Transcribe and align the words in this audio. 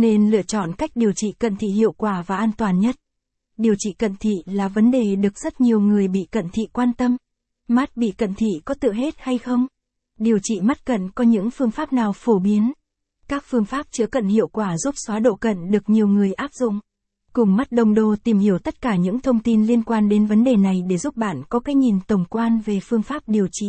nên 0.00 0.30
lựa 0.30 0.42
chọn 0.42 0.72
cách 0.72 0.90
điều 0.94 1.12
trị 1.12 1.32
cận 1.38 1.56
thị 1.56 1.68
hiệu 1.68 1.92
quả 1.92 2.22
và 2.26 2.36
an 2.36 2.50
toàn 2.56 2.78
nhất. 2.80 2.96
Điều 3.56 3.74
trị 3.78 3.92
cận 3.92 4.16
thị 4.20 4.32
là 4.44 4.68
vấn 4.68 4.90
đề 4.90 5.16
được 5.16 5.38
rất 5.38 5.60
nhiều 5.60 5.80
người 5.80 6.08
bị 6.08 6.24
cận 6.30 6.48
thị 6.52 6.62
quan 6.72 6.92
tâm. 6.92 7.16
Mắt 7.68 7.96
bị 7.96 8.10
cận 8.10 8.34
thị 8.34 8.48
có 8.64 8.74
tự 8.74 8.92
hết 8.92 9.14
hay 9.18 9.38
không? 9.38 9.66
Điều 10.18 10.38
trị 10.42 10.60
mắt 10.60 10.84
cận 10.84 11.10
có 11.10 11.24
những 11.24 11.50
phương 11.50 11.70
pháp 11.70 11.92
nào 11.92 12.12
phổ 12.12 12.38
biến? 12.38 12.72
Các 13.28 13.44
phương 13.46 13.64
pháp 13.64 13.86
chữa 13.90 14.06
cận 14.06 14.26
hiệu 14.26 14.48
quả 14.48 14.78
giúp 14.78 14.94
xóa 15.06 15.18
độ 15.18 15.34
cận 15.34 15.70
được 15.70 15.90
nhiều 15.90 16.06
người 16.08 16.32
áp 16.32 16.50
dụng. 16.52 16.80
Cùng 17.32 17.56
mắt 17.56 17.72
đồng 17.72 17.94
đô 17.94 18.16
tìm 18.24 18.38
hiểu 18.38 18.58
tất 18.58 18.80
cả 18.80 18.96
những 18.96 19.20
thông 19.20 19.40
tin 19.40 19.66
liên 19.66 19.82
quan 19.82 20.08
đến 20.08 20.26
vấn 20.26 20.44
đề 20.44 20.56
này 20.56 20.82
để 20.88 20.98
giúp 20.98 21.16
bạn 21.16 21.42
có 21.48 21.60
cái 21.60 21.74
nhìn 21.74 21.98
tổng 22.06 22.24
quan 22.30 22.60
về 22.64 22.80
phương 22.82 23.02
pháp 23.02 23.22
điều 23.26 23.46
trị. 23.52 23.66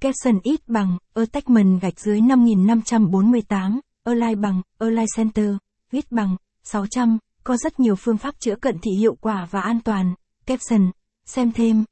Capson 0.00 0.38
ít 0.42 0.68
bằng, 0.68 0.98
attachment 1.14 1.80
gạch 1.80 2.00
dưới 2.00 2.20
5548, 2.20 3.80
Align 4.04 4.40
bằng, 4.40 4.62
Align 4.78 5.06
Center, 5.16 5.50
viết 5.90 6.12
bằng, 6.12 6.36
600, 6.62 7.18
có 7.44 7.56
rất 7.56 7.80
nhiều 7.80 7.94
phương 7.96 8.18
pháp 8.18 8.40
chữa 8.40 8.56
cận 8.56 8.78
thị 8.82 8.90
hiệu 8.98 9.14
quả 9.20 9.48
và 9.50 9.60
an 9.60 9.80
toàn. 9.84 10.14
Caption, 10.46 10.90
xem 11.24 11.52
thêm. 11.52 11.84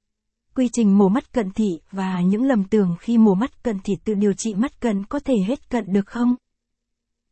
Quy 0.54 0.68
trình 0.72 0.98
mổ 0.98 1.08
mắt 1.08 1.32
cận 1.32 1.50
thị 1.50 1.80
và 1.90 2.20
những 2.20 2.42
lầm 2.42 2.64
tưởng 2.64 2.96
khi 3.00 3.18
mổ 3.18 3.34
mắt 3.34 3.62
cận 3.62 3.78
thị 3.84 3.94
tự 4.04 4.14
điều 4.14 4.32
trị 4.32 4.54
mắt 4.54 4.80
cận 4.80 5.04
có 5.04 5.18
thể 5.18 5.34
hết 5.46 5.70
cận 5.70 5.92
được 5.92 6.06
không? 6.06 6.34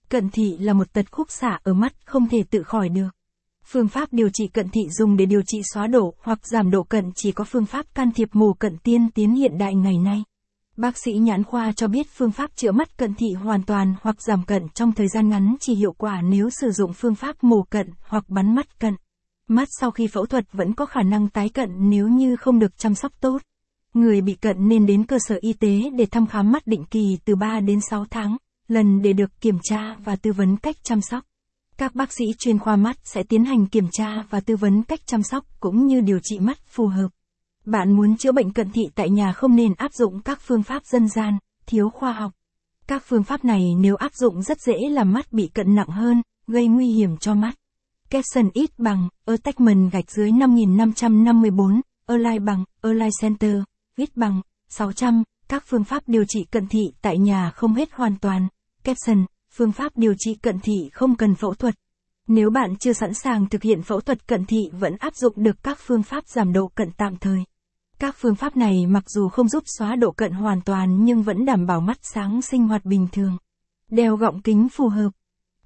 Cận 0.08 0.30
thị 0.30 0.56
là 0.58 0.72
một 0.72 0.92
tật 0.92 1.12
khúc 1.12 1.30
xạ 1.30 1.58
ở 1.62 1.74
mắt 1.74 1.92
không 2.04 2.28
thể 2.28 2.42
tự 2.50 2.62
khỏi 2.62 2.88
được. 2.88 3.08
Phương 3.66 3.88
pháp 3.88 4.12
điều 4.12 4.28
trị 4.28 4.48
cận 4.48 4.68
thị 4.68 4.80
dùng 4.98 5.16
để 5.16 5.26
điều 5.26 5.42
trị 5.46 5.60
xóa 5.74 5.86
độ 5.86 6.14
hoặc 6.22 6.46
giảm 6.46 6.70
độ 6.70 6.82
cận 6.82 7.12
chỉ 7.14 7.32
có 7.32 7.44
phương 7.44 7.66
pháp 7.66 7.94
can 7.94 8.12
thiệp 8.12 8.28
mổ 8.32 8.52
cận 8.52 8.78
tiên 8.78 9.10
tiến 9.14 9.34
hiện 9.34 9.58
đại 9.58 9.74
ngày 9.74 9.98
nay. 9.98 10.22
Bác 10.76 10.98
sĩ 10.98 11.12
nhãn 11.12 11.44
khoa 11.44 11.72
cho 11.72 11.88
biết 11.88 12.06
phương 12.14 12.32
pháp 12.32 12.56
chữa 12.56 12.72
mắt 12.72 12.96
cận 12.96 13.14
thị 13.14 13.32
hoàn 13.32 13.62
toàn 13.62 13.94
hoặc 14.02 14.22
giảm 14.22 14.44
cận 14.44 14.68
trong 14.68 14.92
thời 14.92 15.08
gian 15.08 15.28
ngắn 15.28 15.56
chỉ 15.60 15.74
hiệu 15.74 15.92
quả 15.92 16.22
nếu 16.22 16.50
sử 16.50 16.70
dụng 16.70 16.92
phương 16.92 17.14
pháp 17.14 17.44
mổ 17.44 17.62
cận 17.62 17.90
hoặc 18.00 18.24
bắn 18.28 18.54
mắt 18.54 18.80
cận. 18.80 18.94
Mắt 19.48 19.68
sau 19.80 19.90
khi 19.90 20.06
phẫu 20.06 20.26
thuật 20.26 20.52
vẫn 20.52 20.74
có 20.74 20.86
khả 20.86 21.02
năng 21.02 21.28
tái 21.28 21.48
cận 21.48 21.70
nếu 21.90 22.08
như 22.08 22.36
không 22.36 22.58
được 22.58 22.78
chăm 22.78 22.94
sóc 22.94 23.12
tốt. 23.20 23.38
Người 23.94 24.20
bị 24.20 24.34
cận 24.34 24.68
nên 24.68 24.86
đến 24.86 25.04
cơ 25.04 25.18
sở 25.20 25.38
y 25.40 25.52
tế 25.52 25.90
để 25.96 26.06
thăm 26.06 26.26
khám 26.26 26.52
mắt 26.52 26.66
định 26.66 26.84
kỳ 26.84 27.18
từ 27.24 27.36
3 27.36 27.60
đến 27.60 27.78
6 27.90 28.04
tháng, 28.10 28.36
lần 28.68 29.02
để 29.02 29.12
được 29.12 29.40
kiểm 29.40 29.58
tra 29.62 29.96
và 30.04 30.16
tư 30.16 30.32
vấn 30.32 30.56
cách 30.56 30.76
chăm 30.82 31.00
sóc. 31.00 31.24
Các 31.78 31.94
bác 31.94 32.12
sĩ 32.12 32.24
chuyên 32.38 32.58
khoa 32.58 32.76
mắt 32.76 32.96
sẽ 33.04 33.22
tiến 33.22 33.44
hành 33.44 33.66
kiểm 33.66 33.88
tra 33.92 34.22
và 34.30 34.40
tư 34.40 34.56
vấn 34.56 34.82
cách 34.82 35.00
chăm 35.06 35.22
sóc 35.22 35.44
cũng 35.60 35.86
như 35.86 36.00
điều 36.00 36.18
trị 36.22 36.38
mắt 36.38 36.58
phù 36.66 36.86
hợp. 36.86 37.08
Bạn 37.64 37.92
muốn 37.92 38.16
chữa 38.16 38.32
bệnh 38.32 38.52
cận 38.52 38.70
thị 38.70 38.82
tại 38.94 39.10
nhà 39.10 39.32
không 39.32 39.56
nên 39.56 39.74
áp 39.74 39.92
dụng 39.92 40.20
các 40.20 40.38
phương 40.46 40.62
pháp 40.62 40.84
dân 40.84 41.08
gian, 41.08 41.38
thiếu 41.66 41.90
khoa 41.90 42.12
học. 42.12 42.32
Các 42.86 43.02
phương 43.06 43.24
pháp 43.24 43.44
này 43.44 43.74
nếu 43.78 43.96
áp 43.96 44.14
dụng 44.14 44.42
rất 44.42 44.60
dễ 44.60 44.74
làm 44.90 45.12
mắt 45.12 45.32
bị 45.32 45.50
cận 45.54 45.74
nặng 45.74 45.88
hơn, 45.88 46.22
gây 46.46 46.66
nguy 46.66 46.86
hiểm 46.86 47.16
cho 47.16 47.34
mắt. 47.34 47.54
Capson 48.10 48.50
ít 48.52 48.70
bằng, 48.78 49.08
attachment 49.24 49.92
gạch 49.92 50.10
dưới 50.10 50.32
5554, 50.32 51.80
Align 52.06 52.44
bằng, 52.44 52.64
Align 52.82 53.10
Center, 53.20 53.56
viết 53.96 54.16
bằng, 54.16 54.40
600, 54.68 55.22
các 55.48 55.64
phương 55.66 55.84
pháp 55.84 56.02
điều 56.06 56.24
trị 56.28 56.44
cận 56.50 56.66
thị 56.68 56.82
tại 57.02 57.18
nhà 57.18 57.50
không 57.50 57.74
hết 57.74 57.92
hoàn 57.92 58.18
toàn. 58.18 58.48
Capson, 58.84 59.24
phương 59.52 59.72
pháp 59.72 59.92
điều 59.96 60.14
trị 60.18 60.34
cận 60.34 60.60
thị 60.60 60.90
không 60.92 61.16
cần 61.16 61.34
phẫu 61.34 61.54
thuật. 61.54 61.74
Nếu 62.26 62.50
bạn 62.50 62.76
chưa 62.76 62.92
sẵn 62.92 63.14
sàng 63.14 63.48
thực 63.48 63.62
hiện 63.62 63.82
phẫu 63.82 64.00
thuật 64.00 64.26
cận 64.26 64.44
thị 64.44 64.58
vẫn 64.72 64.96
áp 64.96 65.16
dụng 65.16 65.32
được 65.36 65.62
các 65.62 65.78
phương 65.86 66.02
pháp 66.02 66.28
giảm 66.28 66.52
độ 66.52 66.68
cận 66.74 66.90
tạm 66.96 67.16
thời. 67.16 67.44
Các 68.04 68.16
phương 68.18 68.34
pháp 68.34 68.56
này 68.56 68.86
mặc 68.86 69.10
dù 69.10 69.28
không 69.28 69.48
giúp 69.48 69.62
xóa 69.66 69.96
độ 69.96 70.10
cận 70.10 70.32
hoàn 70.32 70.60
toàn 70.60 71.04
nhưng 71.04 71.22
vẫn 71.22 71.44
đảm 71.44 71.66
bảo 71.66 71.80
mắt 71.80 71.98
sáng 72.02 72.42
sinh 72.42 72.68
hoạt 72.68 72.84
bình 72.84 73.06
thường. 73.12 73.36
Đeo 73.90 74.16
gọng 74.16 74.42
kính 74.42 74.68
phù 74.68 74.88
hợp. 74.88 75.10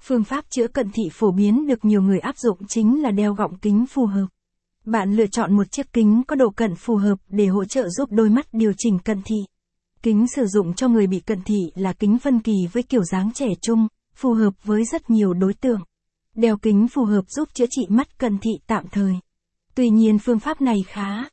Phương 0.01 0.25
pháp 0.25 0.45
chữa 0.51 0.69
cận 0.69 0.91
thị 0.91 1.03
phổ 1.13 1.33
biến 1.33 1.67
được 1.67 1.85
nhiều 1.85 2.03
người 2.03 2.19
áp 2.19 2.39
dụng 2.39 2.59
chính 2.69 3.03
là 3.03 3.11
đeo 3.11 3.35
gọng 3.35 3.59
kính 3.59 3.87
phù 3.87 4.07
hợp. 4.07 4.27
Bạn 4.85 5.13
lựa 5.13 5.27
chọn 5.27 5.57
một 5.57 5.71
chiếc 5.71 5.93
kính 5.93 6.23
có 6.27 6.37
độ 6.37 6.51
cận 6.51 6.75
phù 6.75 6.97
hợp 6.97 7.19
để 7.29 7.47
hỗ 7.47 7.65
trợ 7.65 7.89
giúp 7.89 8.13
đôi 8.13 8.31
mắt 8.31 8.47
điều 8.53 8.73
chỉnh 8.79 8.99
cận 8.99 9.23
thị. 9.25 9.37
Kính 10.03 10.27
sử 10.37 10.47
dụng 10.47 10.75
cho 10.75 10.89
người 10.89 11.07
bị 11.07 11.21
cận 11.21 11.43
thị 11.45 11.61
là 11.75 11.93
kính 11.93 12.19
phân 12.19 12.41
kỳ 12.41 12.67
với 12.73 12.83
kiểu 12.83 13.05
dáng 13.05 13.33
trẻ 13.35 13.49
trung, 13.63 13.89
phù 14.15 14.33
hợp 14.33 14.65
với 14.65 14.85
rất 14.85 15.11
nhiều 15.11 15.35
đối 15.35 15.55
tượng. 15.55 15.81
Đeo 16.35 16.57
kính 16.57 16.89
phù 16.89 17.05
hợp 17.05 17.25
giúp 17.29 17.49
chữa 17.55 17.67
trị 17.71 17.87
mắt 17.89 18.19
cận 18.19 18.39
thị 18.39 18.53
tạm 18.67 18.85
thời. 18.91 19.15
Tuy 19.75 19.91
nhiên 19.91 20.19
phương 20.19 20.39
pháp 20.39 20.61
này 20.61 20.77
khá 20.87 21.25